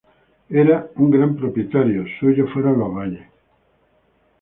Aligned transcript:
Era 0.63 0.87
un 0.95 1.11
gran 1.11 1.35
propietario, 1.35 2.07
suyos 2.19 2.49
fueron 2.51 2.79
los 2.79 2.91
valles. 2.91 3.27